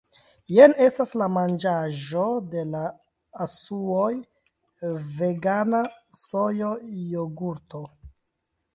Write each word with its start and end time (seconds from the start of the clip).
Jen 0.51 0.71
estas 0.85 1.11
la 1.21 1.27
manĝaĵo 1.33 2.23
de 2.55 2.63
la 2.79 2.81
asuoj 3.47 4.11
vegana 5.23 5.87
sojo-jogurto 6.25 7.89